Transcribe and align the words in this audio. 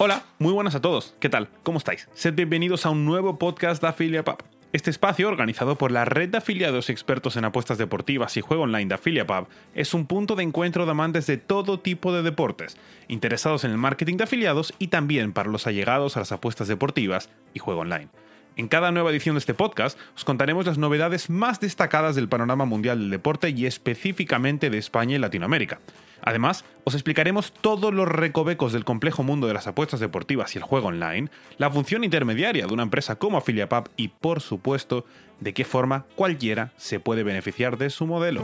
Hola, 0.00 0.22
muy 0.38 0.52
buenas 0.52 0.76
a 0.76 0.80
todos. 0.80 1.16
¿Qué 1.18 1.28
tal? 1.28 1.48
¿Cómo 1.64 1.78
estáis? 1.78 2.08
Sed 2.14 2.34
bienvenidos 2.34 2.86
a 2.86 2.90
un 2.90 3.04
nuevo 3.04 3.36
podcast 3.36 3.82
de 3.82 3.88
AffiliatePub. 3.88 4.44
Este 4.72 4.90
espacio, 4.90 5.26
organizado 5.26 5.76
por 5.76 5.90
la 5.90 6.04
red 6.04 6.28
de 6.28 6.38
afiliados 6.38 6.88
expertos 6.88 7.36
en 7.36 7.44
apuestas 7.44 7.78
deportivas 7.78 8.36
y 8.36 8.40
juego 8.40 8.62
online 8.62 8.86
de 8.86 8.94
AffiliatePub, 8.94 9.48
es 9.74 9.94
un 9.94 10.06
punto 10.06 10.36
de 10.36 10.44
encuentro 10.44 10.84
de 10.84 10.92
amantes 10.92 11.26
de 11.26 11.36
todo 11.36 11.80
tipo 11.80 12.12
de 12.12 12.22
deportes, 12.22 12.76
interesados 13.08 13.64
en 13.64 13.72
el 13.72 13.76
marketing 13.76 14.18
de 14.18 14.24
afiliados 14.24 14.72
y 14.78 14.86
también 14.86 15.32
para 15.32 15.50
los 15.50 15.66
allegados 15.66 16.16
a 16.16 16.20
las 16.20 16.30
apuestas 16.30 16.68
deportivas 16.68 17.28
y 17.52 17.58
juego 17.58 17.80
online. 17.80 18.06
En 18.54 18.68
cada 18.68 18.92
nueva 18.92 19.10
edición 19.10 19.34
de 19.34 19.40
este 19.40 19.54
podcast 19.54 19.98
os 20.14 20.24
contaremos 20.24 20.64
las 20.64 20.78
novedades 20.78 21.28
más 21.28 21.58
destacadas 21.58 22.14
del 22.14 22.28
panorama 22.28 22.66
mundial 22.66 23.00
del 23.00 23.10
deporte 23.10 23.50
y 23.50 23.66
específicamente 23.66 24.70
de 24.70 24.78
España 24.78 25.16
y 25.16 25.18
Latinoamérica. 25.18 25.80
Además, 26.22 26.64
os 26.84 26.94
explicaremos 26.94 27.52
todos 27.52 27.92
los 27.92 28.08
recovecos 28.08 28.72
del 28.72 28.84
complejo 28.84 29.22
mundo 29.22 29.46
de 29.46 29.54
las 29.54 29.66
apuestas 29.66 30.00
deportivas 30.00 30.54
y 30.54 30.58
el 30.58 30.64
juego 30.64 30.88
online, 30.88 31.30
la 31.56 31.70
función 31.70 32.04
intermediaria 32.04 32.66
de 32.66 32.72
una 32.72 32.82
empresa 32.82 33.16
como 33.16 33.38
AffiliaPub 33.38 33.88
y, 33.96 34.08
por 34.08 34.40
supuesto, 34.40 35.04
de 35.40 35.54
qué 35.54 35.64
forma 35.64 36.04
cualquiera 36.16 36.72
se 36.76 37.00
puede 37.00 37.22
beneficiar 37.22 37.78
de 37.78 37.90
su 37.90 38.06
modelo. 38.06 38.42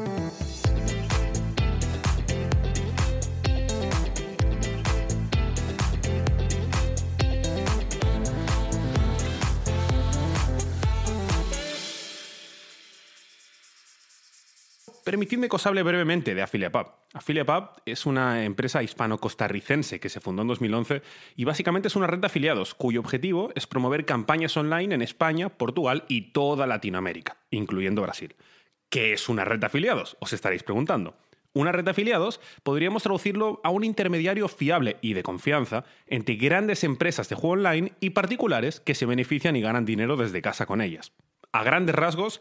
Permitidme 15.04 15.50
que 15.50 15.56
os 15.56 15.66
hable 15.66 15.82
brevemente 15.82 16.34
de 16.34 16.40
AffiliaPub. 16.40 16.86
AffiliaPub 17.12 17.82
es 17.84 18.06
una 18.06 18.46
empresa 18.46 18.82
hispano-costarricense 18.82 20.00
que 20.00 20.08
se 20.08 20.18
fundó 20.18 20.40
en 20.40 20.48
2011 20.48 21.02
y 21.36 21.44
básicamente 21.44 21.88
es 21.88 21.96
una 21.96 22.06
red 22.06 22.20
de 22.20 22.26
afiliados 22.26 22.74
cuyo 22.74 23.00
objetivo 23.00 23.50
es 23.54 23.66
promover 23.66 24.06
campañas 24.06 24.56
online 24.56 24.94
en 24.94 25.02
España, 25.02 25.50
Portugal 25.50 26.04
y 26.08 26.32
toda 26.32 26.66
Latinoamérica, 26.66 27.36
incluyendo 27.50 28.00
Brasil. 28.00 28.34
¿Qué 28.88 29.12
es 29.12 29.28
una 29.28 29.44
red 29.44 29.58
de 29.58 29.66
afiliados? 29.66 30.16
Os 30.20 30.32
estaréis 30.32 30.62
preguntando. 30.62 31.18
Una 31.52 31.70
red 31.70 31.84
de 31.84 31.90
afiliados 31.90 32.40
podríamos 32.62 33.02
traducirlo 33.02 33.60
a 33.62 33.68
un 33.68 33.84
intermediario 33.84 34.48
fiable 34.48 34.96
y 35.02 35.12
de 35.12 35.22
confianza 35.22 35.84
entre 36.06 36.36
grandes 36.36 36.82
empresas 36.82 37.28
de 37.28 37.36
juego 37.36 37.52
online 37.52 37.92
y 38.00 38.10
particulares 38.10 38.80
que 38.80 38.94
se 38.94 39.04
benefician 39.04 39.54
y 39.54 39.60
ganan 39.60 39.84
dinero 39.84 40.16
desde 40.16 40.40
casa 40.40 40.64
con 40.64 40.80
ellas. 40.80 41.12
A 41.52 41.62
grandes 41.62 41.94
rasgos, 41.94 42.40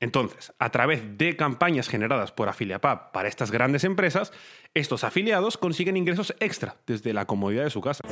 Entonces, 0.00 0.52
a 0.58 0.70
través 0.70 1.18
de 1.18 1.36
campañas 1.36 1.88
generadas 1.88 2.32
por 2.32 2.48
AffiliaPub 2.48 3.12
para 3.12 3.28
estas 3.28 3.50
grandes 3.50 3.84
empresas, 3.84 4.32
estos 4.72 5.04
afiliados 5.04 5.58
consiguen 5.58 5.98
ingresos 5.98 6.34
extra 6.40 6.76
desde 6.86 7.12
la 7.12 7.26
comodidad 7.26 7.64
de 7.64 7.70
su 7.70 7.82
casa. 7.82 8.02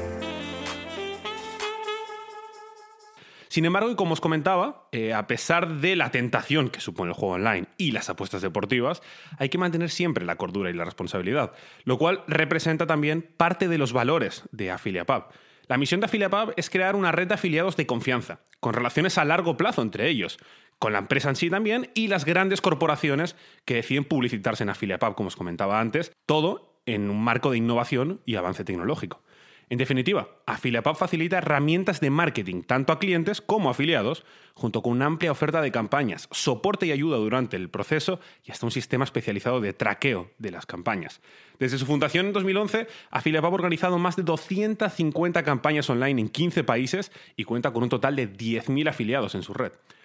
Sin 3.48 3.64
embargo, 3.64 3.90
y 3.90 3.96
como 3.96 4.12
os 4.12 4.20
comentaba, 4.20 4.88
eh, 4.92 5.14
a 5.14 5.26
pesar 5.26 5.80
de 5.80 5.96
la 5.96 6.10
tentación 6.10 6.68
que 6.68 6.80
supone 6.80 7.10
el 7.10 7.16
juego 7.16 7.36
online 7.36 7.66
y 7.78 7.92
las 7.92 8.10
apuestas 8.10 8.42
deportivas, 8.42 9.02
hay 9.38 9.48
que 9.48 9.56
mantener 9.56 9.88
siempre 9.88 10.26
la 10.26 10.36
cordura 10.36 10.68
y 10.68 10.74
la 10.74 10.84
responsabilidad, 10.84 11.52
lo 11.84 11.96
cual 11.96 12.22
representa 12.28 12.86
también 12.86 13.26
parte 13.36 13.66
de 13.66 13.78
los 13.78 13.94
valores 13.94 14.44
de 14.52 14.70
AffiliaPub. 14.70 15.24
La 15.66 15.78
misión 15.78 16.00
de 16.00 16.06
AffiliaPub 16.06 16.52
es 16.56 16.70
crear 16.70 16.94
una 16.94 17.12
red 17.12 17.28
de 17.28 17.34
afiliados 17.34 17.76
de 17.76 17.86
confianza, 17.86 18.40
con 18.60 18.74
relaciones 18.74 19.16
a 19.18 19.24
largo 19.24 19.56
plazo 19.56 19.82
entre 19.82 20.08
ellos, 20.08 20.38
con 20.78 20.92
la 20.92 20.98
empresa 20.98 21.28
en 21.28 21.36
sí 21.36 21.50
también 21.50 21.90
y 21.94 22.08
las 22.08 22.24
grandes 22.24 22.60
corporaciones 22.60 23.36
que 23.64 23.74
deciden 23.74 24.04
publicitarse 24.04 24.62
en 24.62 24.70
AffiliaPub, 24.70 25.14
como 25.14 25.28
os 25.28 25.36
comentaba 25.36 25.80
antes, 25.80 26.12
todo 26.26 26.80
en 26.86 27.10
un 27.10 27.22
marco 27.22 27.50
de 27.50 27.58
innovación 27.58 28.20
y 28.24 28.36
avance 28.36 28.64
tecnológico. 28.64 29.22
En 29.70 29.76
definitiva, 29.76 30.28
AffiliaPub 30.46 30.96
facilita 30.96 31.38
herramientas 31.38 32.00
de 32.00 32.08
marketing 32.08 32.62
tanto 32.62 32.90
a 32.90 32.98
clientes 32.98 33.42
como 33.42 33.68
a 33.68 33.72
afiliados, 33.72 34.24
junto 34.54 34.82
con 34.82 34.92
una 34.92 35.04
amplia 35.04 35.30
oferta 35.30 35.60
de 35.60 35.70
campañas, 35.70 36.26
soporte 36.30 36.86
y 36.86 36.92
ayuda 36.92 37.18
durante 37.18 37.56
el 37.56 37.68
proceso 37.68 38.18
y 38.44 38.50
hasta 38.50 38.64
un 38.64 38.72
sistema 38.72 39.04
especializado 39.04 39.60
de 39.60 39.74
traqueo 39.74 40.30
de 40.38 40.52
las 40.52 40.64
campañas. 40.64 41.20
Desde 41.58 41.76
su 41.76 41.84
fundación 41.84 42.26
en 42.26 42.32
2011, 42.32 42.86
AffiliaPub 43.10 43.52
ha 43.52 43.54
organizado 43.54 43.98
más 43.98 44.16
de 44.16 44.22
250 44.22 45.42
campañas 45.42 45.90
online 45.90 46.22
en 46.22 46.28
15 46.30 46.64
países 46.64 47.12
y 47.36 47.44
cuenta 47.44 47.70
con 47.70 47.82
un 47.82 47.90
total 47.90 48.16
de 48.16 48.32
10.000 48.32 48.88
afiliados 48.88 49.34
en 49.34 49.42
su 49.42 49.52
red. 49.52 49.72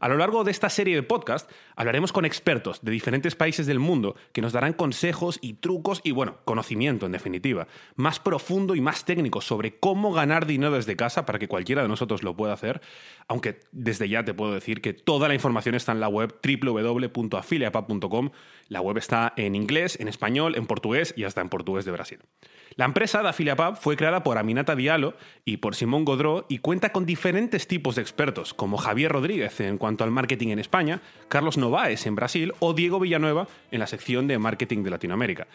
A 0.00 0.08
lo 0.08 0.16
largo 0.16 0.44
de 0.44 0.50
esta 0.50 0.70
serie 0.70 0.94
de 0.94 1.02
podcast 1.02 1.50
hablaremos 1.76 2.10
con 2.10 2.24
expertos 2.24 2.80
de 2.80 2.90
diferentes 2.90 3.36
países 3.36 3.66
del 3.66 3.78
mundo 3.78 4.16
que 4.32 4.40
nos 4.40 4.54
darán 4.54 4.72
consejos 4.72 5.38
y 5.42 5.52
trucos 5.54 6.00
y, 6.02 6.12
bueno, 6.12 6.38
conocimiento 6.46 7.04
en 7.04 7.12
definitiva, 7.12 7.66
más 7.96 8.18
profundo 8.18 8.74
y 8.74 8.80
más 8.80 9.04
técnico 9.04 9.42
sobre 9.42 9.78
cómo 9.78 10.14
ganar 10.14 10.46
dinero 10.46 10.72
desde 10.72 10.96
casa 10.96 11.26
para 11.26 11.38
que 11.38 11.48
cualquiera 11.48 11.82
de 11.82 11.88
nosotros 11.88 12.22
lo 12.22 12.34
pueda 12.34 12.54
hacer, 12.54 12.80
aunque 13.28 13.60
desde 13.72 14.08
ya 14.08 14.24
te 14.24 14.32
puedo 14.32 14.54
decir 14.54 14.80
que 14.80 14.94
toda 14.94 15.28
la 15.28 15.34
información 15.34 15.74
está 15.74 15.92
en 15.92 16.00
la 16.00 16.08
web 16.08 16.34
www.afiliapub.com. 16.42 18.30
La 18.68 18.80
web 18.80 18.96
está 18.96 19.34
en 19.36 19.54
inglés, 19.54 20.00
en 20.00 20.08
español, 20.08 20.56
en 20.56 20.66
portugués 20.66 21.12
y 21.14 21.24
hasta 21.24 21.42
en 21.42 21.50
portugués 21.50 21.84
de 21.84 21.90
Brasil. 21.90 22.20
La 22.76 22.84
empresa 22.84 23.20
de 23.20 23.28
AffiliaPub 23.28 23.76
fue 23.76 23.96
creada 23.96 24.22
por 24.22 24.38
Aminata 24.38 24.76
Diallo 24.76 25.14
y 25.44 25.58
por 25.58 25.74
Simón 25.74 26.04
Godró 26.04 26.46
y 26.48 26.58
cuenta 26.58 26.92
con 26.92 27.04
diferentes 27.04 27.66
tipos 27.66 27.96
de 27.96 28.02
expertos, 28.02 28.54
como 28.54 28.78
Javier 28.78 29.10
Rodríguez 29.12 29.60
en 29.60 29.76
cuanto 29.76 29.89
al 29.98 30.10
marketing 30.10 30.48
en 30.48 30.58
España, 30.58 31.00
Carlos 31.28 31.58
Novaes 31.58 32.06
en 32.06 32.14
Brasil 32.14 32.52
o 32.60 32.72
Diego 32.72 33.00
Villanueva 33.00 33.48
en 33.70 33.80
la 33.80 33.86
sección 33.86 34.26
de 34.26 34.38
marketing 34.38 34.82
de 34.82 34.90
Latinoamérica. 34.90 35.46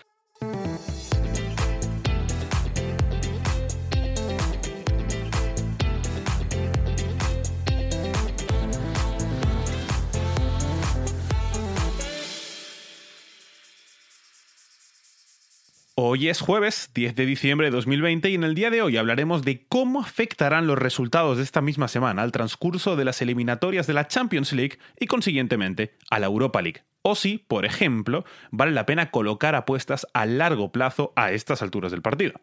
Hoy 16.15 16.29
es 16.29 16.39
jueves 16.39 16.91
10 16.93 17.13
de 17.15 17.25
diciembre 17.25 17.67
de 17.67 17.71
2020 17.71 18.29
y 18.29 18.35
en 18.35 18.45
el 18.45 18.55
día 18.55 18.69
de 18.69 18.81
hoy 18.81 18.95
hablaremos 18.95 19.43
de 19.43 19.65
cómo 19.67 19.99
afectarán 19.99 20.65
los 20.65 20.77
resultados 20.77 21.35
de 21.35 21.43
esta 21.43 21.59
misma 21.59 21.89
semana 21.89 22.21
al 22.21 22.31
transcurso 22.31 22.95
de 22.95 23.03
las 23.03 23.21
eliminatorias 23.21 23.85
de 23.85 23.95
la 23.95 24.07
Champions 24.07 24.53
League 24.53 24.79
y 24.97 25.07
consiguientemente 25.07 25.97
a 26.09 26.19
la 26.19 26.27
Europa 26.27 26.61
League 26.61 26.83
o 27.07 27.13
si, 27.13 27.37
por 27.37 27.65
ejemplo, 27.65 28.25
vale 28.49 28.71
la 28.71 28.87
pena 28.87 29.11
colocar 29.11 29.53
apuestas 29.53 30.07
a 30.15 30.25
largo 30.25 30.71
plazo 30.71 31.13
a 31.15 31.31
estas 31.31 31.61
alturas 31.61 31.91
del 31.91 32.01
partido. 32.01 32.33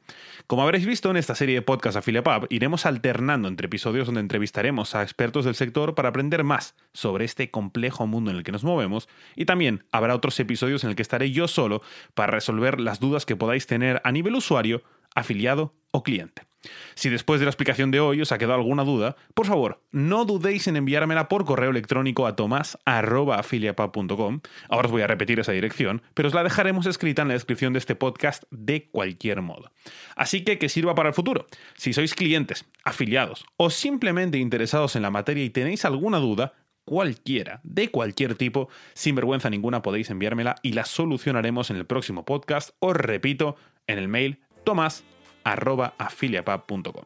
Como 0.46 0.62
habréis 0.62 0.86
visto 0.86 1.10
en 1.10 1.16
esta 1.16 1.34
serie 1.34 1.56
de 1.56 1.62
podcast 1.62 1.96
AffiliaPub, 1.96 2.46
iremos 2.48 2.86
alternando 2.86 3.48
entre 3.48 3.66
episodios 3.66 4.06
donde 4.06 4.20
entrevistaremos 4.20 4.94
a 4.94 5.02
expertos 5.02 5.44
del 5.44 5.56
sector 5.56 5.96
para 5.96 6.10
aprender 6.10 6.44
más 6.44 6.76
sobre 6.92 7.24
este 7.24 7.50
complejo 7.50 8.06
mundo 8.06 8.30
en 8.30 8.36
el 8.36 8.44
que 8.44 8.52
nos 8.52 8.62
movemos 8.62 9.08
y 9.34 9.46
también 9.46 9.82
habrá 9.90 10.14
otros 10.14 10.38
episodios 10.38 10.84
en 10.84 10.90
el 10.90 10.96
que 10.96 11.02
estaré 11.02 11.32
yo 11.32 11.48
solo 11.48 11.82
para 12.14 12.30
resolver 12.30 12.78
las 12.78 13.00
dudas 13.00 13.26
que 13.26 13.34
podáis 13.34 13.66
tener 13.66 14.00
a 14.04 14.12
nivel 14.12 14.36
usuario, 14.36 14.84
afiliado 15.12 15.74
o 15.90 16.04
cliente. 16.04 16.51
Si 16.94 17.08
después 17.08 17.40
de 17.40 17.46
la 17.46 17.50
explicación 17.50 17.90
de 17.90 18.00
hoy 18.00 18.20
os 18.20 18.32
ha 18.32 18.38
quedado 18.38 18.54
alguna 18.54 18.84
duda, 18.84 19.16
por 19.34 19.46
favor, 19.46 19.82
no 19.90 20.24
dudéis 20.24 20.68
en 20.68 20.76
enviármela 20.76 21.28
por 21.28 21.44
correo 21.44 21.70
electrónico 21.70 22.26
a 22.26 22.36
tomás.afiliapub.com. 22.36 24.40
Ahora 24.68 24.86
os 24.86 24.92
voy 24.92 25.02
a 25.02 25.06
repetir 25.06 25.40
esa 25.40 25.52
dirección, 25.52 26.02
pero 26.14 26.28
os 26.28 26.34
la 26.34 26.44
dejaremos 26.44 26.86
escrita 26.86 27.22
en 27.22 27.28
la 27.28 27.34
descripción 27.34 27.72
de 27.72 27.78
este 27.78 27.94
podcast 27.94 28.44
de 28.50 28.88
cualquier 28.90 29.42
modo. 29.42 29.70
Así 30.16 30.44
que 30.44 30.58
que 30.58 30.68
sirva 30.68 30.94
para 30.94 31.08
el 31.08 31.14
futuro. 31.14 31.46
Si 31.74 31.92
sois 31.92 32.14
clientes, 32.14 32.66
afiliados 32.84 33.44
o 33.56 33.70
simplemente 33.70 34.38
interesados 34.38 34.96
en 34.96 35.02
la 35.02 35.10
materia 35.10 35.44
y 35.44 35.50
tenéis 35.50 35.84
alguna 35.84 36.18
duda, 36.18 36.54
cualquiera, 36.84 37.60
de 37.62 37.90
cualquier 37.90 38.34
tipo, 38.34 38.68
sin 38.94 39.14
vergüenza 39.14 39.50
ninguna 39.50 39.82
podéis 39.82 40.10
enviármela 40.10 40.56
y 40.62 40.72
la 40.72 40.84
solucionaremos 40.84 41.70
en 41.70 41.76
el 41.76 41.86
próximo 41.86 42.24
podcast. 42.24 42.70
Os 42.80 42.96
repito, 42.96 43.56
en 43.86 43.98
el 43.98 44.08
mail 44.08 44.40
tomás 44.64 45.04
arroba 45.44 45.94
afiliapub.com. 45.98 47.04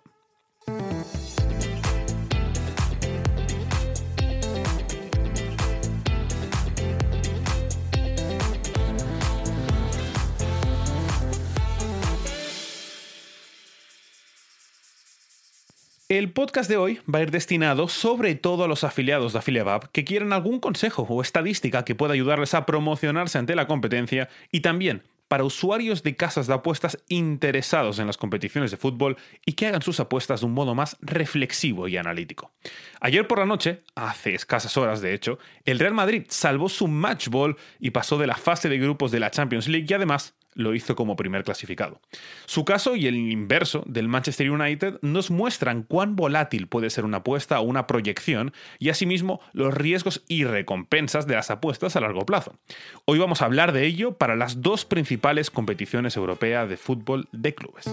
El 16.08 16.30
podcast 16.30 16.70
de 16.70 16.76
hoy 16.76 17.00
va 17.12 17.18
a 17.18 17.22
ir 17.22 17.32
destinado 17.32 17.88
sobre 17.88 18.36
todo 18.36 18.62
a 18.62 18.68
los 18.68 18.84
afiliados 18.84 19.32
de 19.32 19.40
AfiliaBab 19.40 19.90
que 19.90 20.04
quieran 20.04 20.32
algún 20.32 20.60
consejo 20.60 21.02
o 21.02 21.20
estadística 21.20 21.84
que 21.84 21.96
pueda 21.96 22.12
ayudarles 22.12 22.54
a 22.54 22.64
promocionarse 22.64 23.38
ante 23.38 23.56
la 23.56 23.66
competencia 23.66 24.28
y 24.52 24.60
también 24.60 25.02
para 25.28 25.44
usuarios 25.44 26.02
de 26.02 26.16
casas 26.16 26.46
de 26.46 26.54
apuestas 26.54 26.98
interesados 27.08 27.98
en 27.98 28.06
las 28.06 28.16
competiciones 28.16 28.70
de 28.70 28.76
fútbol 28.76 29.16
y 29.44 29.54
que 29.54 29.66
hagan 29.66 29.82
sus 29.82 30.00
apuestas 30.00 30.40
de 30.40 30.46
un 30.46 30.52
modo 30.52 30.74
más 30.74 30.96
reflexivo 31.00 31.88
y 31.88 31.96
analítico. 31.96 32.52
Ayer 33.00 33.26
por 33.26 33.38
la 33.38 33.46
noche, 33.46 33.82
hace 33.94 34.34
escasas 34.34 34.76
horas 34.76 35.00
de 35.00 35.14
hecho, 35.14 35.38
el 35.64 35.78
Real 35.78 35.94
Madrid 35.94 36.24
salvó 36.28 36.68
su 36.68 36.86
match 36.88 37.28
ball 37.28 37.56
y 37.80 37.90
pasó 37.90 38.18
de 38.18 38.26
la 38.26 38.36
fase 38.36 38.68
de 38.68 38.78
grupos 38.78 39.10
de 39.10 39.20
la 39.20 39.30
Champions 39.30 39.68
League 39.68 39.86
y 39.88 39.94
además 39.94 40.34
lo 40.56 40.74
hizo 40.74 40.96
como 40.96 41.14
primer 41.14 41.44
clasificado. 41.44 42.00
Su 42.46 42.64
caso 42.64 42.96
y 42.96 43.06
el 43.06 43.14
inverso 43.14 43.84
del 43.86 44.08
Manchester 44.08 44.50
United 44.50 44.98
nos 45.02 45.30
muestran 45.30 45.84
cuán 45.84 46.16
volátil 46.16 46.66
puede 46.66 46.90
ser 46.90 47.04
una 47.04 47.18
apuesta 47.18 47.60
o 47.60 47.62
una 47.62 47.86
proyección 47.86 48.52
y 48.78 48.88
asimismo 48.88 49.40
los 49.52 49.72
riesgos 49.72 50.24
y 50.26 50.44
recompensas 50.44 51.26
de 51.26 51.34
las 51.34 51.50
apuestas 51.50 51.94
a 51.94 52.00
largo 52.00 52.26
plazo. 52.26 52.56
Hoy 53.04 53.18
vamos 53.18 53.42
a 53.42 53.44
hablar 53.44 53.72
de 53.72 53.84
ello 53.84 54.14
para 54.14 54.34
las 54.34 54.62
dos 54.62 54.84
principales 54.84 55.50
competiciones 55.50 56.16
europeas 56.16 56.68
de 56.68 56.76
fútbol 56.76 57.28
de 57.32 57.54
clubes. 57.54 57.84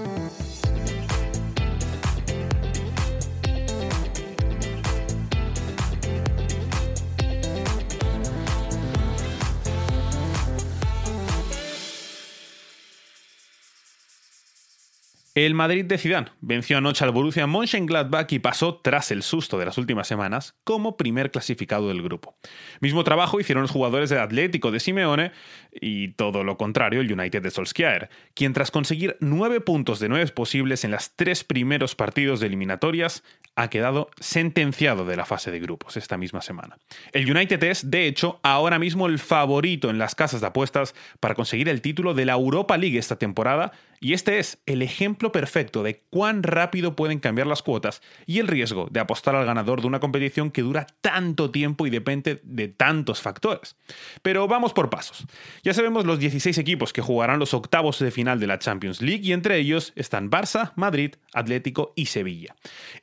El 15.35 15.55
Madrid 15.55 15.83
de 15.85 15.97
Zidane 15.97 16.27
venció 16.41 16.77
anoche 16.77 17.03
al 17.03 17.09
Borussia 17.09 17.47
Mönchengladbach 17.47 18.31
y 18.31 18.37
pasó, 18.37 18.75
tras 18.75 19.09
el 19.09 19.23
susto 19.23 19.57
de 19.57 19.65
las 19.65 19.79
últimas 19.79 20.07
semanas, 20.07 20.53
como 20.63 20.95
primer 20.95 21.31
clasificado 21.31 21.87
del 21.87 22.03
grupo. 22.03 22.35
Mismo 22.81 23.03
trabajo 23.03 23.39
hicieron 23.39 23.63
los 23.63 23.71
jugadores 23.71 24.11
del 24.11 24.19
Atlético 24.19 24.69
de 24.69 24.79
Simeone 24.79 25.31
y 25.71 26.09
todo 26.09 26.43
lo 26.43 26.57
contrario 26.57 27.01
el 27.01 27.11
United 27.11 27.41
de 27.41 27.49
Solskjaer, 27.49 28.11
quien 28.35 28.53
tras 28.53 28.69
conseguir 28.69 29.17
nueve 29.21 29.59
puntos 29.59 29.99
de 29.99 30.07
nueve 30.07 30.27
posibles 30.27 30.83
en 30.83 30.91
las 30.91 31.15
tres 31.15 31.43
primeros 31.43 31.95
partidos 31.95 32.39
de 32.39 32.45
eliminatorias, 32.45 33.23
ha 33.55 33.69
quedado 33.71 34.11
sentenciado 34.19 35.03
de 35.03 35.15
la 35.15 35.25
fase 35.25 35.49
de 35.49 35.59
grupos 35.59 35.97
esta 35.97 36.17
misma 36.17 36.41
semana. 36.41 36.77
El 37.11 37.29
United 37.29 37.63
es, 37.63 37.89
de 37.89 38.05
hecho, 38.05 38.39
ahora 38.43 38.77
mismo 38.77 39.07
el 39.07 39.17
favorito 39.17 39.89
en 39.89 39.97
las 39.97 40.13
casas 40.13 40.41
de 40.41 40.47
apuestas 40.47 40.93
para 41.19 41.33
conseguir 41.33 41.69
el 41.69 41.81
título 41.81 42.13
de 42.13 42.25
la 42.25 42.33
Europa 42.33 42.77
League 42.77 42.99
esta 42.99 43.17
temporada 43.17 43.71
y 44.03 44.13
este 44.13 44.37
es 44.37 44.61
el 44.65 44.81
ejemplo 44.81 45.31
perfecto 45.31 45.81
de 45.81 46.03
cuán 46.09 46.43
rápido 46.43 46.93
pueden 46.93 47.19
cambiar 47.19 47.47
las 47.47 47.63
cuotas 47.63 48.01
y 48.25 48.39
el 48.39 48.47
riesgo 48.47 48.89
de 48.91 48.99
apostar 48.99 49.33
al 49.33 49.45
ganador 49.45 49.79
de 49.79 49.87
una 49.87 50.01
competición 50.01 50.51
que 50.51 50.61
dura 50.61 50.87
tanto 50.99 51.51
tiempo 51.51 51.87
y 51.87 51.89
depende 51.89 52.41
de 52.43 52.67
tantos 52.67 53.21
factores. 53.21 53.77
Pero 54.21 54.45
vamos 54.45 54.73
por 54.73 54.89
pasos. 54.89 55.25
Ya 55.63 55.73
sabemos 55.73 56.05
los 56.05 56.19
16 56.19 56.57
equipos 56.57 56.91
que 56.91 57.01
jugarán 57.01 57.39
los 57.39 57.53
octavos 57.53 57.97
de 57.99 58.11
final 58.11 58.41
de 58.41 58.47
la 58.47 58.59
Champions 58.59 59.01
League 59.01 59.21
y 59.23 59.31
entre 59.31 59.57
ellos 59.57 59.93
están 59.95 60.29
Barça, 60.29 60.73
Madrid, 60.75 61.15
Atlético 61.33 61.93
y 61.95 62.07
Sevilla. 62.07 62.55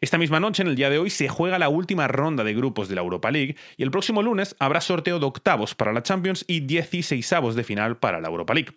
Esta 0.03 0.19
misma 0.19 0.39
noche, 0.39 0.63
en 0.63 0.69
el 0.69 0.77
día 0.77 0.91
de 0.91 0.99
hoy, 0.99 1.09
se 1.09 1.31
juega 1.31 1.59
la 1.59 1.71
última 1.71 2.09
ronda 2.09 2.45
de 2.45 2.53
grupos 2.53 2.91
de 2.91 2.97
la 2.97 3.01
Europa 3.01 3.31
League 3.31 3.57
y 3.79 3.85
el 3.85 3.91
próximo 3.91 4.23
lunes 4.23 4.55
habrá 4.59 4.83
sorteo 4.83 5.19
de 5.19 5.25
octavos 5.25 5.75
para 5.75 5.95
la 5.95 6.03
Champions 6.03 6.45
y 6.47 6.61
16 6.61 7.31
de 7.55 7.65
final 7.65 7.97
para 7.97 8.21
la 8.21 8.29
Europa 8.29 8.53
League. 8.53 8.73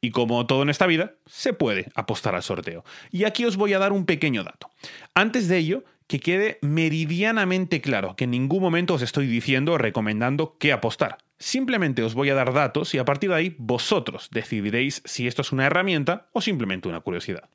Y 0.00 0.10
como 0.10 0.46
todo 0.46 0.62
en 0.62 0.70
esta 0.70 0.88
vida, 0.88 1.14
se 1.26 1.59
puede 1.60 1.92
apostar 1.94 2.34
al 2.34 2.42
sorteo. 2.42 2.84
Y 3.10 3.24
aquí 3.24 3.44
os 3.44 3.58
voy 3.58 3.74
a 3.74 3.78
dar 3.78 3.92
un 3.92 4.06
pequeño 4.06 4.42
dato. 4.44 4.70
Antes 5.14 5.46
de 5.46 5.58
ello, 5.58 5.84
que 6.06 6.18
quede 6.18 6.58
meridianamente 6.62 7.82
claro 7.82 8.16
que 8.16 8.24
en 8.24 8.30
ningún 8.30 8.62
momento 8.62 8.94
os 8.94 9.02
estoy 9.02 9.26
diciendo 9.26 9.74
o 9.74 9.78
recomendando 9.78 10.56
qué 10.58 10.72
apostar. 10.72 11.18
Simplemente 11.42 12.02
os 12.02 12.12
voy 12.12 12.28
a 12.28 12.34
dar 12.34 12.52
datos 12.52 12.94
y 12.94 12.98
a 12.98 13.04
partir 13.06 13.30
de 13.30 13.36
ahí 13.36 13.56
vosotros 13.56 14.28
decidiréis 14.30 15.00
si 15.06 15.26
esto 15.26 15.40
es 15.40 15.52
una 15.52 15.64
herramienta 15.64 16.28
o 16.32 16.42
simplemente 16.42 16.86
una 16.86 17.00
curiosidad. 17.00 17.48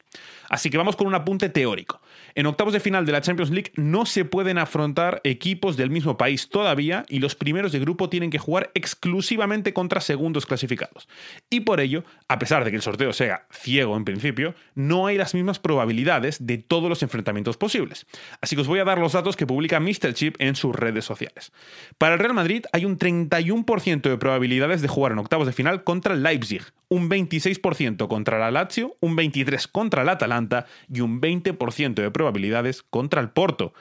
Así 0.50 0.72
que 0.72 0.78
vamos 0.78 0.96
con 0.96 1.06
un 1.06 1.14
apunte 1.14 1.50
teórico. 1.50 2.02
En 2.34 2.48
octavos 2.48 2.74
de 2.74 2.80
final 2.80 3.06
de 3.06 3.12
la 3.12 3.22
Champions 3.22 3.52
League 3.52 3.72
no 3.76 4.08
se 4.08 4.26
pueden 4.26 4.58
afrontar 4.58 5.22
equipos 5.24 5.78
del 5.78 5.92
mismo 5.92 6.18
país 6.18 6.50
todavía 6.50 7.06
y 7.10 7.20
los 7.20 7.36
primeros 7.36 7.72
de 7.72 7.80
grupo 7.80 8.10
tienen 8.10 8.32
que 8.32 8.40
jugar 8.40 8.72
exclusivamente 8.74 9.72
contra 9.72 10.02
segundos 10.02 10.48
clasificados. 10.48 11.08
Y 11.52 11.60
por 11.60 11.80
ello, 11.80 12.04
a 12.28 12.40
pesar 12.40 12.64
de 12.66 12.72
que 12.72 12.78
el 12.78 12.82
sorteo 12.82 13.14
sea 13.14 13.46
ciego 13.52 13.96
en 13.98 14.06
principio, 14.06 14.56
no 14.74 15.06
hay 15.06 15.18
las 15.18 15.36
mismas 15.36 15.60
probabilidades 15.60 16.46
de 16.48 16.58
todos 16.58 16.90
los 16.90 17.04
enfrentamientos 17.04 17.58
posibles. 17.58 18.08
Así 18.42 18.56
que 18.56 18.64
os 18.64 18.68
voy 18.68 18.80
a 18.80 18.84
dar 18.84 18.98
los 18.98 19.14
datos 19.14 19.36
que 19.36 19.46
publica 19.46 19.80
Mr. 19.80 20.14
Chip 20.14 20.38
en 20.40 20.56
sus 20.56 20.76
redes 20.76 21.06
sociales. 21.06 21.52
Para 22.00 22.16
el 22.16 22.20
Real 22.20 22.34
Madrid 22.34 22.66
hay 22.72 22.86
un 22.86 22.98
31% 22.98 23.75
de 23.83 24.18
probabilidades 24.18 24.81
de 24.81 24.88
jugar 24.88 25.12
en 25.12 25.19
octavos 25.19 25.48
de 25.48 25.54
final 25.54 25.83
contra 25.83 26.13
el 26.13 26.24
Leipzig, 26.24 26.62
un 26.88 27.10
26% 27.10 28.07
contra 28.07 28.39
la 28.39 28.51
Lazio, 28.51 28.95
un 29.01 29.18
23% 29.18 29.69
contra 29.72 30.04
el 30.04 30.10
Atalanta 30.10 30.66
y 30.92 31.01
un 31.01 31.19
20% 31.19 31.94
de 31.94 32.12
probabilidades 32.12 32.83
contra 32.83 33.22
el 33.22 33.30
Porto. 33.30 33.74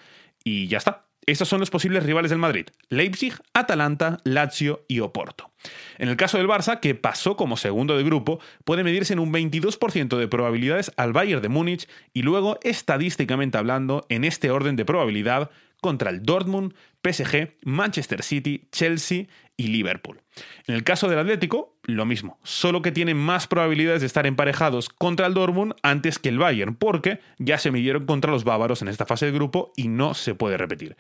Y 0.42 0.66
ya 0.66 0.78
está. 0.78 1.06
Estos 1.26 1.48
son 1.48 1.60
los 1.60 1.70
posibles 1.70 2.02
rivales 2.02 2.30
del 2.30 2.38
Madrid: 2.38 2.66
Leipzig, 2.88 3.34
Atalanta, 3.54 4.18
Lazio 4.24 4.84
y 4.88 5.00
Oporto. 5.00 5.52
En 5.96 6.08
el 6.08 6.16
caso 6.16 6.36
del 6.36 6.48
Barça, 6.48 6.80
que 6.80 6.94
pasó 6.94 7.36
como 7.36 7.56
segundo 7.56 7.96
de 7.96 8.02
grupo, 8.02 8.40
puede 8.64 8.84
medirse 8.84 9.14
en 9.14 9.20
un 9.20 9.32
22% 9.32 10.18
de 10.18 10.28
probabilidades 10.28 10.92
al 10.96 11.12
Bayern 11.12 11.40
de 11.40 11.48
Múnich 11.48 11.88
y 12.12 12.22
luego, 12.22 12.58
estadísticamente 12.62 13.56
hablando, 13.56 14.04
en 14.10 14.24
este 14.24 14.50
orden 14.50 14.76
de 14.76 14.84
probabilidad, 14.84 15.50
contra 15.80 16.10
el 16.10 16.22
Dortmund, 16.22 16.72
PSG, 17.02 17.58
Manchester 17.62 18.22
City, 18.22 18.68
Chelsea 18.72 19.26
y 19.56 19.68
Liverpool. 19.68 20.20
En 20.66 20.74
el 20.74 20.84
caso 20.84 21.08
del 21.08 21.18
Atlético, 21.18 21.76
lo 21.84 22.06
mismo, 22.06 22.38
solo 22.42 22.82
que 22.82 22.92
tiene 22.92 23.14
más 23.14 23.46
probabilidades 23.46 24.00
de 24.00 24.06
estar 24.06 24.26
emparejados 24.26 24.88
contra 24.88 25.26
el 25.26 25.34
Dortmund 25.34 25.74
antes 25.82 26.18
que 26.18 26.28
el 26.28 26.38
Bayern, 26.38 26.74
porque 26.74 27.20
ya 27.38 27.58
se 27.58 27.70
midieron 27.70 28.06
contra 28.06 28.32
los 28.32 28.44
bávaros 28.44 28.82
en 28.82 28.88
esta 28.88 29.06
fase 29.06 29.26
de 29.26 29.32
grupo 29.32 29.72
y 29.76 29.88
no 29.88 30.14
se 30.14 30.34
puede 30.34 30.56
repetir. 30.56 30.96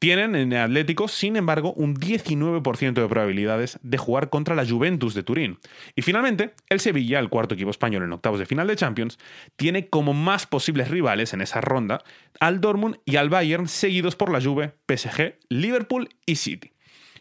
Tienen 0.00 0.34
en 0.34 0.50
el 0.54 0.62
Atlético, 0.62 1.08
sin 1.08 1.36
embargo, 1.36 1.74
un 1.74 1.94
19% 1.94 2.94
de 2.94 3.08
probabilidades 3.08 3.78
de 3.82 3.98
jugar 3.98 4.30
contra 4.30 4.54
la 4.54 4.66
Juventus 4.66 5.12
de 5.12 5.22
Turín. 5.22 5.58
Y 5.94 6.00
finalmente, 6.00 6.54
el 6.70 6.80
Sevilla, 6.80 7.18
el 7.18 7.28
cuarto 7.28 7.54
equipo 7.54 7.70
español 7.70 8.04
en 8.04 8.12
octavos 8.14 8.38
de 8.38 8.46
final 8.46 8.66
de 8.66 8.76
Champions, 8.76 9.18
tiene 9.56 9.88
como 9.88 10.14
más 10.14 10.46
posibles 10.46 10.88
rivales 10.88 11.34
en 11.34 11.42
esa 11.42 11.60
ronda 11.60 12.02
al 12.40 12.62
Dortmund 12.62 12.96
y 13.04 13.16
al 13.16 13.28
Bayern, 13.28 13.68
seguidos 13.68 14.16
por 14.16 14.32
la 14.32 14.40
Juve, 14.40 14.72
PSG, 14.88 15.34
Liverpool 15.50 16.08
y 16.24 16.36
City. 16.36 16.72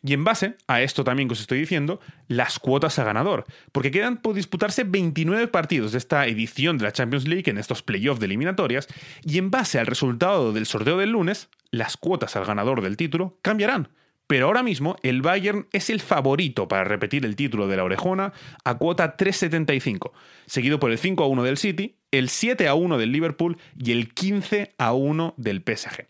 Y 0.04 0.14
en 0.14 0.24
base 0.24 0.56
a 0.68 0.82
esto 0.82 1.04
también 1.04 1.28
que 1.28 1.34
os 1.34 1.42
estoy 1.42 1.60
diciendo, 1.60 2.00
las 2.28 2.60
cuotas 2.60 3.00
a 3.00 3.04
ganador, 3.04 3.46
porque 3.72 3.92
quedan 3.92 4.18
por 4.18 4.36
disputarse 4.36 4.84
29 4.84 5.48
partidos 5.48 5.92
de 5.92 5.98
esta 5.98 6.26
edición 6.28 6.78
de 6.78 6.86
la 6.86 6.94
Champions 6.94 7.28
League 7.28 7.50
en 7.50 7.58
estos 7.58 7.84
playoffs 7.84 8.20
de 8.20 8.28
eliminatorias, 8.28 8.88
y 9.24 9.38
en 9.38 9.52
base 9.52 9.80
al 9.80 9.88
resultado 9.88 10.54
del 10.54 10.66
sorteo 10.66 10.98
del 10.98 11.12
lunes, 11.12 11.50
las 11.72 11.98
cuotas 11.98 12.36
al 12.36 12.46
ganador 12.46 12.82
del 12.82 12.98
título 12.98 13.38
cambiarán. 13.42 13.90
Pero 14.30 14.46
ahora 14.46 14.62
mismo 14.62 14.96
el 15.02 15.24
Bayern 15.24 15.68
es 15.72 15.90
el 15.90 16.00
favorito 16.00 16.68
para 16.68 16.84
repetir 16.84 17.26
el 17.26 17.36
título 17.36 17.68
de 17.68 17.78
la 17.78 17.84
Orejona 17.84 18.32
a 18.64 18.78
cuota 18.78 19.18
3.75, 19.18 20.12
seguido 20.46 20.80
por 20.80 20.92
el 20.92 21.00
5 21.00 21.24
a 21.24 21.28
1 21.28 21.44
del 21.44 21.58
City, 21.58 21.96
el 22.12 22.30
7 22.30 22.68
a 22.68 22.76
1 22.76 23.00
del 23.00 23.12
Liverpool 23.12 23.58
y 23.76 23.92
el 23.92 24.14
15 24.14 24.76
a 24.78 24.94
1 24.94 25.34
del 25.38 25.64
PSG. 25.66 26.06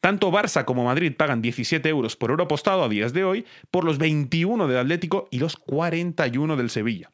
Tanto 0.00 0.30
Barça 0.30 0.64
como 0.64 0.84
Madrid 0.84 1.12
pagan 1.16 1.42
17 1.42 1.86
euros 1.88 2.16
por 2.16 2.30
euro 2.30 2.44
apostado 2.44 2.82
a 2.82 2.88
días 2.88 3.12
de 3.12 3.24
hoy 3.24 3.44
por 3.70 3.84
los 3.84 3.98
21 3.98 4.66
del 4.66 4.78
Atlético 4.78 5.28
y 5.30 5.38
los 5.38 5.56
41 5.56 6.56
del 6.56 6.70
Sevilla. 6.70 7.10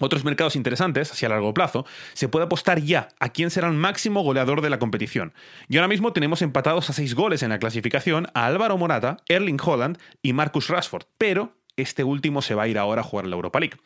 Otros 0.00 0.24
mercados 0.24 0.54
interesantes, 0.54 1.10
hacia 1.10 1.28
largo 1.28 1.52
plazo, 1.52 1.84
se 2.14 2.28
puede 2.28 2.46
apostar 2.46 2.80
ya 2.80 3.08
a 3.18 3.30
quién 3.30 3.50
será 3.50 3.66
el 3.68 3.74
máximo 3.74 4.22
goleador 4.22 4.62
de 4.62 4.70
la 4.70 4.78
competición. 4.78 5.34
Y 5.68 5.76
ahora 5.76 5.88
mismo 5.88 6.12
tenemos 6.12 6.40
empatados 6.40 6.88
a 6.88 6.92
6 6.92 7.14
goles 7.14 7.42
en 7.42 7.50
la 7.50 7.58
clasificación 7.58 8.28
a 8.32 8.46
Álvaro 8.46 8.78
Morata, 8.78 9.16
Erling 9.28 9.58
Holland 9.62 9.98
y 10.22 10.32
Marcus 10.34 10.68
Rashford, 10.68 11.06
pero 11.18 11.57
este 11.78 12.04
último 12.04 12.42
se 12.42 12.54
va 12.54 12.64
a 12.64 12.68
ir 12.68 12.78
ahora 12.78 13.00
a 13.00 13.04
jugar 13.04 13.26
la 13.26 13.36
Europa 13.36 13.60
League. 13.60 13.76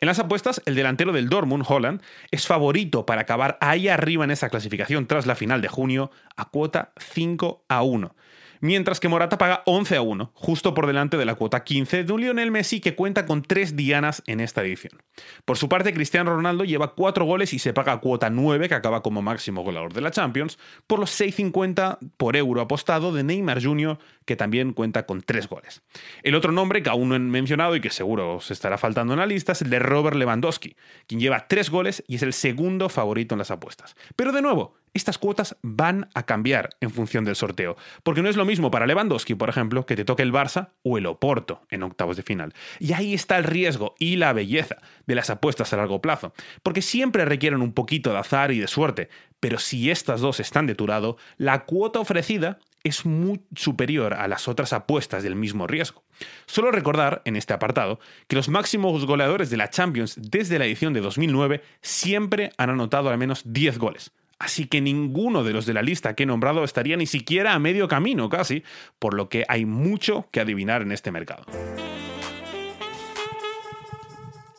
En 0.00 0.06
las 0.06 0.18
apuestas, 0.18 0.60
el 0.66 0.74
delantero 0.74 1.12
del 1.12 1.28
Dortmund, 1.28 1.64
Holland, 1.66 2.02
es 2.30 2.46
favorito 2.46 3.06
para 3.06 3.22
acabar 3.22 3.58
ahí 3.60 3.88
arriba 3.88 4.24
en 4.24 4.30
esa 4.30 4.48
clasificación 4.48 5.06
tras 5.06 5.26
la 5.26 5.36
final 5.36 5.60
de 5.60 5.68
junio 5.68 6.10
a 6.36 6.50
cuota 6.50 6.92
5 6.98 7.64
a 7.68 7.82
1 7.82 8.14
mientras 8.60 9.00
que 9.00 9.08
Morata 9.08 9.38
paga 9.38 9.62
11 9.66 9.96
a 9.96 10.02
1, 10.02 10.30
justo 10.34 10.74
por 10.74 10.86
delante 10.86 11.16
de 11.16 11.24
la 11.24 11.34
cuota 11.34 11.64
15 11.64 12.04
de 12.04 12.12
un 12.12 12.20
Lionel 12.20 12.50
Messi 12.50 12.80
que 12.80 12.94
cuenta 12.94 13.26
con 13.26 13.42
tres 13.42 13.76
dianas 13.76 14.22
en 14.26 14.40
esta 14.40 14.62
edición. 14.62 15.02
Por 15.44 15.58
su 15.58 15.68
parte, 15.68 15.94
Cristiano 15.94 16.34
Ronaldo 16.34 16.64
lleva 16.64 16.94
4 16.94 17.24
goles 17.24 17.52
y 17.52 17.58
se 17.58 17.72
paga 17.72 18.00
cuota 18.00 18.30
9, 18.30 18.68
que 18.68 18.74
acaba 18.74 19.02
como 19.02 19.22
máximo 19.22 19.62
goleador 19.62 19.92
de 19.92 20.00
la 20.00 20.10
Champions, 20.10 20.58
por 20.86 20.98
los 20.98 21.18
6,50 21.20 21.98
por 22.16 22.36
euro 22.36 22.60
apostado 22.60 23.12
de 23.12 23.24
Neymar 23.24 23.62
Jr., 23.62 23.98
que 24.24 24.36
también 24.36 24.72
cuenta 24.72 25.06
con 25.06 25.22
3 25.22 25.48
goles. 25.48 25.82
El 26.22 26.34
otro 26.34 26.52
nombre 26.52 26.82
que 26.82 26.90
aún 26.90 27.08
no 27.08 27.16
he 27.16 27.18
mencionado 27.18 27.76
y 27.76 27.80
que 27.80 27.90
seguro 27.90 28.36
os 28.36 28.50
estará 28.50 28.78
faltando 28.78 29.12
en 29.12 29.20
la 29.20 29.26
lista 29.26 29.52
es 29.52 29.62
el 29.62 29.70
de 29.70 29.78
Robert 29.78 30.16
Lewandowski, 30.16 30.76
quien 31.06 31.20
lleva 31.20 31.46
3 31.46 31.70
goles 31.70 32.04
y 32.06 32.16
es 32.16 32.22
el 32.22 32.32
segundo 32.32 32.88
favorito 32.88 33.34
en 33.34 33.40
las 33.40 33.50
apuestas. 33.50 33.96
Pero 34.16 34.32
de 34.32 34.42
nuevo, 34.42 34.74
estas 34.94 35.18
cuotas 35.18 35.56
van 35.62 36.08
a 36.14 36.24
cambiar 36.24 36.70
en 36.80 36.90
función 36.90 37.24
del 37.24 37.36
sorteo, 37.36 37.76
porque 38.02 38.22
no 38.22 38.28
es 38.28 38.36
lo 38.36 38.44
mismo 38.44 38.70
para 38.70 38.86
Lewandowski, 38.86 39.34
por 39.34 39.48
ejemplo, 39.48 39.84
que 39.84 39.96
te 39.96 40.04
toque 40.04 40.22
el 40.22 40.32
Barça 40.32 40.70
o 40.82 40.96
el 40.96 41.06
Oporto 41.06 41.62
en 41.70 41.82
octavos 41.82 42.16
de 42.16 42.22
final. 42.22 42.54
Y 42.78 42.92
ahí 42.92 43.12
está 43.12 43.36
el 43.36 43.44
riesgo 43.44 43.94
y 43.98 44.16
la 44.16 44.32
belleza 44.32 44.76
de 45.06 45.14
las 45.14 45.30
apuestas 45.30 45.72
a 45.72 45.76
largo 45.76 46.00
plazo, 46.00 46.32
porque 46.62 46.80
siempre 46.80 47.24
requieren 47.24 47.60
un 47.60 47.72
poquito 47.72 48.10
de 48.10 48.18
azar 48.18 48.52
y 48.52 48.58
de 48.60 48.68
suerte, 48.68 49.08
pero 49.40 49.58
si 49.58 49.90
estas 49.90 50.20
dos 50.20 50.40
están 50.40 50.66
de 50.66 50.74
tu 50.74 50.86
lado, 50.86 51.18
la 51.36 51.64
cuota 51.64 52.00
ofrecida 52.00 52.58
es 52.84 53.06
muy 53.06 53.40
superior 53.56 54.14
a 54.14 54.28
las 54.28 54.46
otras 54.46 54.72
apuestas 54.72 55.22
del 55.22 55.36
mismo 55.36 55.66
riesgo. 55.66 56.04
Solo 56.46 56.70
recordar, 56.70 57.22
en 57.24 57.36
este 57.36 57.54
apartado, 57.54 57.98
que 58.28 58.36
los 58.36 58.48
máximos 58.48 59.06
goleadores 59.06 59.50
de 59.50 59.56
la 59.56 59.70
Champions 59.70 60.16
desde 60.18 60.58
la 60.58 60.66
edición 60.66 60.92
de 60.92 61.00
2009 61.00 61.62
siempre 61.80 62.52
han 62.58 62.70
anotado 62.70 63.08
al 63.08 63.18
menos 63.18 63.42
10 63.44 63.78
goles. 63.78 64.12
Así 64.44 64.66
que 64.66 64.82
ninguno 64.82 65.42
de 65.42 65.54
los 65.54 65.64
de 65.64 65.72
la 65.72 65.80
lista 65.80 66.14
que 66.14 66.24
he 66.24 66.26
nombrado 66.26 66.64
estaría 66.64 66.98
ni 66.98 67.06
siquiera 67.06 67.54
a 67.54 67.58
medio 67.58 67.88
camino 67.88 68.28
casi, 68.28 68.62
por 68.98 69.14
lo 69.14 69.30
que 69.30 69.46
hay 69.48 69.64
mucho 69.64 70.28
que 70.30 70.40
adivinar 70.40 70.82
en 70.82 70.92
este 70.92 71.10
mercado. 71.10 71.46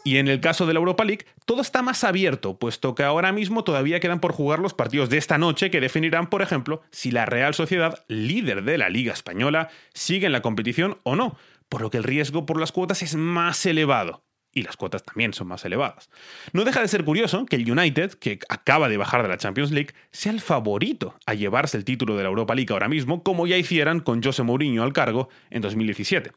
Y 0.03 0.17
en 0.17 0.27
el 0.27 0.39
caso 0.39 0.65
de 0.65 0.73
la 0.73 0.79
Europa 0.79 1.05
League, 1.05 1.27
todo 1.45 1.61
está 1.61 1.83
más 1.83 2.03
abierto, 2.03 2.57
puesto 2.57 2.95
que 2.95 3.03
ahora 3.03 3.31
mismo 3.31 3.63
todavía 3.63 3.99
quedan 3.99 4.19
por 4.19 4.33
jugar 4.33 4.57
los 4.57 4.73
partidos 4.73 5.11
de 5.11 5.19
esta 5.19 5.37
noche 5.37 5.69
que 5.69 5.81
definirán, 5.81 6.31
por 6.31 6.41
ejemplo, 6.41 6.81
si 6.89 7.11
la 7.11 7.27
Real 7.27 7.53
Sociedad, 7.53 8.03
líder 8.07 8.63
de 8.63 8.79
la 8.79 8.89
Liga 8.89 9.13
Española, 9.13 9.69
sigue 9.93 10.25
en 10.25 10.31
la 10.31 10.41
competición 10.41 10.97
o 11.03 11.15
no, 11.15 11.37
por 11.69 11.81
lo 11.81 11.91
que 11.91 11.97
el 11.97 12.03
riesgo 12.03 12.47
por 12.47 12.59
las 12.59 12.71
cuotas 12.71 13.03
es 13.03 13.15
más 13.15 13.63
elevado 13.67 14.24
y 14.55 14.63
las 14.63 14.77
cuotas 14.77 15.03
también 15.03 15.33
son 15.33 15.47
más 15.47 15.65
elevadas. 15.65 16.09
No 16.53 16.63
deja 16.63 16.81
de 16.81 16.87
ser 16.87 17.03
curioso 17.03 17.45
que 17.45 17.57
el 17.57 17.69
United, 17.69 18.13
que 18.13 18.39
acaba 18.47 18.87
de 18.87 18.95
bajar 18.97 19.21
de 19.21 19.27
la 19.27 19.37
Champions 19.37 19.71
League, 19.71 19.93
sea 20.11 20.31
el 20.31 20.39
favorito 20.39 21.13
a 21.25 21.33
llevarse 21.33 21.77
el 21.77 21.83
título 21.83 22.15
de 22.15 22.23
la 22.23 22.29
Europa 22.29 22.55
League 22.55 22.71
ahora 22.71 22.87
mismo, 22.87 23.21
como 23.21 23.45
ya 23.45 23.57
hicieran 23.57 23.99
con 23.99 24.23
José 24.23 24.43
Mourinho 24.43 24.81
al 24.81 24.93
cargo 24.93 25.27
en 25.49 25.61
2017. 25.61 26.31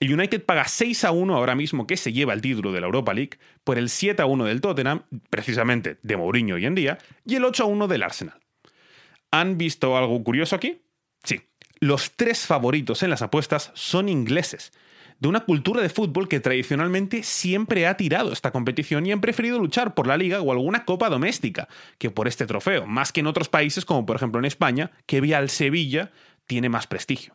El 0.00 0.12
United 0.12 0.44
paga 0.44 0.68
6 0.68 1.04
a 1.04 1.12
1 1.12 1.34
ahora 1.34 1.54
mismo 1.54 1.86
que 1.86 1.96
se 1.96 2.12
lleva 2.12 2.34
el 2.34 2.42
título 2.42 2.72
de 2.72 2.80
la 2.80 2.86
Europa 2.86 3.14
League 3.14 3.38
por 3.64 3.78
el 3.78 3.88
7 3.88 4.20
a 4.20 4.26
1 4.26 4.44
del 4.44 4.60
Tottenham, 4.60 5.04
precisamente 5.30 5.96
de 6.02 6.16
Mourinho 6.18 6.56
hoy 6.56 6.66
en 6.66 6.74
día, 6.74 6.98
y 7.24 7.36
el 7.36 7.44
8 7.44 7.64
a 7.64 7.66
1 7.66 7.88
del 7.88 8.02
Arsenal. 8.02 8.38
¿Han 9.30 9.56
visto 9.56 9.96
algo 9.96 10.22
curioso 10.22 10.54
aquí? 10.54 10.82
Sí. 11.24 11.40
Los 11.80 12.12
tres 12.16 12.46
favoritos 12.46 13.02
en 13.02 13.08
las 13.08 13.22
apuestas 13.22 13.72
son 13.74 14.10
ingleses 14.10 14.72
de 15.18 15.28
una 15.28 15.40
cultura 15.40 15.82
de 15.82 15.88
fútbol 15.88 16.28
que 16.28 16.40
tradicionalmente 16.40 17.22
siempre 17.22 17.86
ha 17.86 17.96
tirado 17.96 18.32
esta 18.32 18.50
competición 18.50 19.06
y 19.06 19.12
han 19.12 19.20
preferido 19.20 19.58
luchar 19.58 19.94
por 19.94 20.06
la 20.06 20.16
liga 20.16 20.40
o 20.40 20.52
alguna 20.52 20.84
copa 20.84 21.08
doméstica 21.08 21.68
que 21.98 22.10
por 22.10 22.28
este 22.28 22.46
trofeo, 22.46 22.86
más 22.86 23.12
que 23.12 23.20
en 23.20 23.26
otros 23.26 23.48
países 23.48 23.84
como 23.84 24.06
por 24.06 24.16
ejemplo 24.16 24.38
en 24.38 24.44
España, 24.44 24.90
que 25.06 25.20
vía 25.20 25.38
al 25.38 25.48
Sevilla 25.48 26.10
tiene 26.46 26.68
más 26.68 26.86
prestigio. 26.86 27.34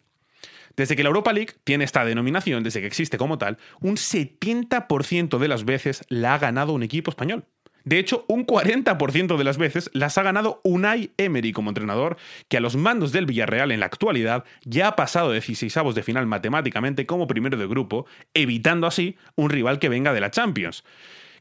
Desde 0.75 0.95
que 0.95 1.01
la 1.01 1.09
Europa 1.09 1.33
League 1.33 1.53
tiene 1.63 1.83
esta 1.83 2.05
denominación, 2.05 2.63
desde 2.63 2.81
que 2.81 2.87
existe 2.87 3.17
como 3.17 3.39
tal, 3.39 3.57
un 3.81 3.95
70% 3.95 5.39
de 5.39 5.47
las 5.47 5.65
veces 5.65 6.03
la 6.07 6.35
ha 6.35 6.37
ganado 6.37 6.73
un 6.73 6.83
equipo 6.83 7.09
español. 7.09 7.45
De 7.87 7.99
hecho, 7.99 8.25
un 8.27 8.45
40% 8.45 9.37
de 9.37 9.43
las 9.45 9.57
veces 9.57 9.89
las 9.93 10.17
ha 10.17 10.23
ganado 10.23 10.59
Unai 10.65 11.13
Emery 11.15 11.53
como 11.53 11.69
entrenador, 11.69 12.17
que 12.49 12.57
a 12.57 12.59
los 12.59 12.75
mandos 12.75 13.13
del 13.13 13.25
Villarreal 13.25 13.71
en 13.71 13.79
la 13.79 13.85
actualidad 13.85 14.43
ya 14.65 14.89
ha 14.89 14.95
pasado 14.97 15.29
de 15.29 15.39
16 15.39 15.95
de 15.95 16.03
final 16.03 16.27
matemáticamente 16.27 17.05
como 17.05 17.27
primero 17.27 17.57
de 17.57 17.65
grupo, 17.65 18.05
evitando 18.33 18.87
así 18.87 19.15
un 19.35 19.49
rival 19.49 19.79
que 19.79 19.87
venga 19.87 20.11
de 20.11 20.19
la 20.19 20.31
Champions. 20.31 20.83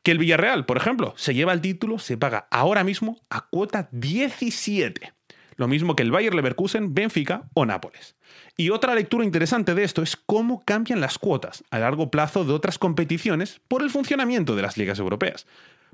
Que 0.04 0.12
el 0.12 0.18
Villarreal, 0.18 0.66
por 0.66 0.76
ejemplo, 0.76 1.14
se 1.16 1.34
lleva 1.34 1.52
el 1.52 1.60
título, 1.60 1.98
se 1.98 2.16
paga 2.16 2.46
ahora 2.52 2.84
mismo 2.84 3.20
a 3.28 3.48
cuota 3.48 3.88
17. 3.90 5.14
Lo 5.56 5.66
mismo 5.66 5.96
que 5.96 6.04
el 6.04 6.12
Bayer 6.12 6.32
Leverkusen, 6.32 6.94
Benfica 6.94 7.48
o 7.54 7.66
Nápoles. 7.66 8.14
Y 8.56 8.70
otra 8.70 8.94
lectura 8.94 9.24
interesante 9.24 9.74
de 9.74 9.82
esto 9.82 10.00
es 10.00 10.14
cómo 10.14 10.64
cambian 10.64 11.00
las 11.00 11.18
cuotas 11.18 11.64
a 11.72 11.80
largo 11.80 12.12
plazo 12.12 12.44
de 12.44 12.52
otras 12.52 12.78
competiciones 12.78 13.60
por 13.66 13.82
el 13.82 13.90
funcionamiento 13.90 14.54
de 14.54 14.62
las 14.62 14.76
ligas 14.76 15.00
europeas. 15.00 15.44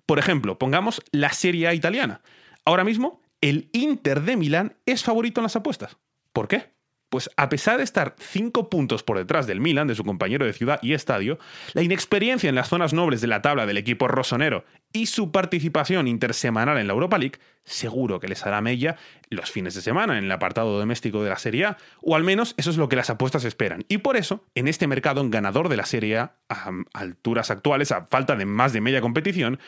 Por 0.06 0.18
ejemplo, 0.18 0.58
pongamos 0.58 1.02
la 1.10 1.32
Serie 1.32 1.68
A 1.68 1.74
italiana. 1.74 2.22
Ahora 2.64 2.84
mismo, 2.84 3.20
el 3.40 3.70
Inter 3.72 4.22
de 4.22 4.36
Milán 4.36 4.76
es 4.86 5.02
favorito 5.02 5.40
en 5.40 5.44
las 5.44 5.56
apuestas. 5.56 5.96
¿Por 6.32 6.48
qué? 6.48 6.72
Pues 7.12 7.28
a 7.36 7.50
pesar 7.50 7.76
de 7.76 7.84
estar 7.84 8.14
cinco 8.18 8.70
puntos 8.70 9.02
por 9.02 9.18
detrás 9.18 9.46
del 9.46 9.60
Milan, 9.60 9.86
de 9.86 9.94
su 9.94 10.02
compañero 10.02 10.46
de 10.46 10.54
ciudad 10.54 10.78
y 10.80 10.94
estadio, 10.94 11.38
la 11.74 11.82
inexperiencia 11.82 12.48
en 12.48 12.54
las 12.54 12.70
zonas 12.70 12.94
nobles 12.94 13.20
de 13.20 13.26
la 13.26 13.42
tabla 13.42 13.66
del 13.66 13.76
equipo 13.76 14.08
rosonero 14.08 14.64
y 14.94 15.04
su 15.04 15.30
participación 15.30 16.08
intersemanal 16.08 16.78
en 16.78 16.86
la 16.86 16.94
Europa 16.94 17.18
League 17.18 17.38
seguro 17.64 18.18
que 18.18 18.28
les 18.28 18.46
hará 18.46 18.62
mella 18.62 18.96
los 19.28 19.50
fines 19.50 19.74
de 19.74 19.82
semana 19.82 20.16
en 20.16 20.24
el 20.24 20.32
apartado 20.32 20.78
doméstico 20.78 21.22
de 21.22 21.28
la 21.28 21.36
Serie 21.36 21.66
A, 21.66 21.76
o 22.00 22.16
al 22.16 22.24
menos 22.24 22.54
eso 22.56 22.70
es 22.70 22.78
lo 22.78 22.88
que 22.88 22.96
las 22.96 23.10
apuestas 23.10 23.44
esperan. 23.44 23.84
Y 23.88 23.98
por 23.98 24.16
eso, 24.16 24.46
en 24.54 24.66
este 24.66 24.86
mercado, 24.86 25.22
ganador 25.28 25.68
de 25.68 25.76
la 25.76 25.84
Serie 25.84 26.16
A, 26.16 26.36
a 26.48 26.70
alturas 26.94 27.50
actuales, 27.50 27.92
a 27.92 28.06
falta 28.06 28.36
de 28.36 28.46
más 28.46 28.72
de 28.72 28.80
media 28.80 29.02
competición, 29.02 29.60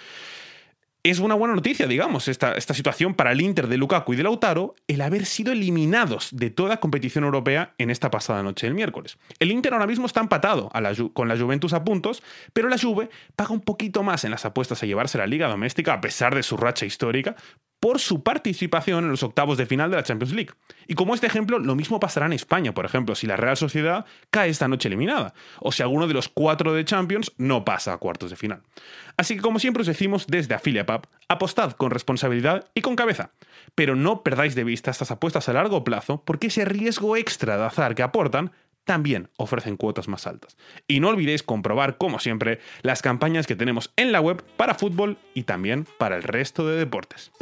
es 1.04 1.18
una 1.18 1.34
buena 1.34 1.54
noticia, 1.54 1.86
digamos, 1.86 2.28
esta, 2.28 2.54
esta, 2.54 2.72
situación 2.72 3.12
para 3.12 3.32
el 3.32 3.42
Inter 3.42 3.68
de 3.68 3.76
Lukaku 3.76 4.14
y 4.14 4.16
de 4.16 4.22
Lautaro, 4.22 4.74
el 4.88 5.02
haber 5.02 5.26
sido 5.26 5.52
eliminados 5.52 6.30
de 6.32 6.48
toda 6.48 6.78
competición 6.78 7.24
europea 7.24 7.74
en 7.76 7.90
esta 7.90 8.10
pasada 8.10 8.42
noche 8.42 8.66
del 8.66 8.74
miércoles. 8.74 9.18
El 9.38 9.52
Inter 9.52 9.74
ahora 9.74 9.86
mismo 9.86 10.06
está 10.06 10.20
empatado 10.20 10.70
con 11.12 11.28
la 11.28 11.36
Juventus 11.36 11.74
a 11.74 11.84
puntos, 11.84 12.22
pero 12.54 12.70
la 12.70 12.78
Juve 12.78 13.10
paga 13.36 13.52
un 13.52 13.60
poquito 13.60 14.02
más 14.02 14.24
en 14.24 14.30
las 14.30 14.46
apuestas 14.46 14.82
a 14.82 14.86
llevarse 14.86 15.18
la 15.18 15.26
liga 15.26 15.46
doméstica 15.46 15.92
a 15.92 16.00
pesar 16.00 16.34
de 16.34 16.42
su 16.42 16.56
racha 16.56 16.86
histórica, 16.86 17.36
por 17.84 18.00
su 18.00 18.22
participación 18.22 19.04
en 19.04 19.10
los 19.10 19.22
octavos 19.22 19.58
de 19.58 19.66
final 19.66 19.90
de 19.90 19.98
la 19.98 20.02
Champions 20.02 20.32
League. 20.32 20.52
Y 20.86 20.94
como 20.94 21.14
este 21.14 21.26
ejemplo, 21.26 21.58
lo 21.58 21.74
mismo 21.74 22.00
pasará 22.00 22.24
en 22.24 22.32
España, 22.32 22.72
por 22.72 22.86
ejemplo, 22.86 23.14
si 23.14 23.26
la 23.26 23.36
Real 23.36 23.58
Sociedad 23.58 24.06
cae 24.30 24.48
esta 24.48 24.68
noche 24.68 24.88
eliminada, 24.88 25.34
o 25.60 25.70
si 25.70 25.82
alguno 25.82 26.06
de 26.06 26.14
los 26.14 26.30
cuatro 26.30 26.72
de 26.72 26.86
Champions 26.86 27.32
no 27.36 27.66
pasa 27.66 27.92
a 27.92 27.98
cuartos 27.98 28.30
de 28.30 28.36
final. 28.36 28.62
Así 29.18 29.36
que 29.36 29.42
como 29.42 29.58
siempre 29.58 29.82
os 29.82 29.86
decimos 29.86 30.26
desde 30.26 30.54
AfiliaPub, 30.54 31.06
apostad 31.28 31.72
con 31.72 31.90
responsabilidad 31.90 32.70
y 32.74 32.80
con 32.80 32.96
cabeza, 32.96 33.32
pero 33.74 33.96
no 33.96 34.22
perdáis 34.22 34.54
de 34.54 34.64
vista 34.64 34.90
estas 34.90 35.10
apuestas 35.10 35.50
a 35.50 35.52
largo 35.52 35.84
plazo 35.84 36.22
porque 36.24 36.46
ese 36.46 36.64
riesgo 36.64 37.18
extra 37.18 37.58
de 37.58 37.64
azar 37.64 37.94
que 37.94 38.02
aportan 38.02 38.52
también 38.84 39.28
ofrecen 39.36 39.76
cuotas 39.76 40.08
más 40.08 40.26
altas. 40.26 40.56
Y 40.86 41.00
no 41.00 41.08
olvidéis 41.08 41.42
comprobar, 41.42 41.96
como 41.96 42.18
siempre, 42.18 42.60
las 42.82 43.02
campañas 43.02 43.46
que 43.46 43.56
tenemos 43.56 43.92
en 43.96 44.12
la 44.12 44.20
web 44.20 44.42
para 44.56 44.74
fútbol 44.74 45.18
y 45.34 45.44
también 45.44 45.86
para 45.98 46.16
el 46.16 46.22
resto 46.22 46.66
de 46.66 46.76
deportes. 46.76 47.32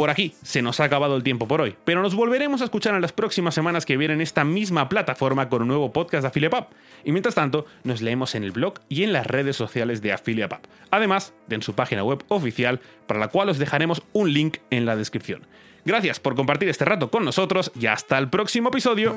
Por 0.00 0.08
aquí 0.08 0.32
se 0.42 0.62
nos 0.62 0.80
ha 0.80 0.84
acabado 0.84 1.14
el 1.14 1.22
tiempo 1.22 1.46
por 1.46 1.60
hoy, 1.60 1.76
pero 1.84 2.00
nos 2.00 2.14
volveremos 2.14 2.62
a 2.62 2.64
escuchar 2.64 2.94
en 2.94 3.02
las 3.02 3.12
próximas 3.12 3.54
semanas 3.54 3.84
que 3.84 3.98
vienen 3.98 4.14
en 4.16 4.22
esta 4.22 4.44
misma 4.44 4.88
plataforma 4.88 5.50
con 5.50 5.60
un 5.60 5.68
nuevo 5.68 5.92
podcast 5.92 6.22
de 6.22 6.28
AffiliatePub. 6.28 6.68
Y 7.04 7.12
mientras 7.12 7.34
tanto, 7.34 7.66
nos 7.84 8.00
leemos 8.00 8.34
en 8.34 8.42
el 8.42 8.52
blog 8.52 8.80
y 8.88 9.02
en 9.02 9.12
las 9.12 9.26
redes 9.26 9.56
sociales 9.56 10.00
de 10.00 10.14
AffiliatePub, 10.14 10.66
además 10.90 11.34
de 11.48 11.56
en 11.56 11.62
su 11.62 11.74
página 11.74 12.02
web 12.02 12.24
oficial, 12.28 12.80
para 13.06 13.20
la 13.20 13.28
cual 13.28 13.50
os 13.50 13.58
dejaremos 13.58 14.00
un 14.14 14.32
link 14.32 14.56
en 14.70 14.86
la 14.86 14.96
descripción. 14.96 15.46
Gracias 15.84 16.18
por 16.18 16.34
compartir 16.34 16.70
este 16.70 16.86
rato 16.86 17.10
con 17.10 17.26
nosotros 17.26 17.70
y 17.78 17.84
hasta 17.84 18.16
el 18.16 18.30
próximo 18.30 18.70
episodio. 18.70 19.14